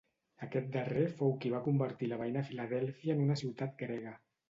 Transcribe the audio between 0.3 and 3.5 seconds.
Aquest darrer fou qui va convertir la veïna Filadèlfia en una